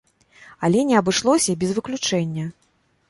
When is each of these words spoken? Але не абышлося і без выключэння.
Але 0.67 0.79
не 0.91 0.95
абышлося 1.01 1.49
і 1.53 1.55
без 1.65 1.75
выключэння. 1.79 2.51